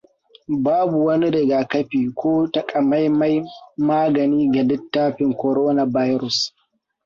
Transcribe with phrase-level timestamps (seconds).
[0.63, 3.43] Babu wani rigakafi ko takamaiman
[3.87, 6.37] magani ga littafin coronavirus.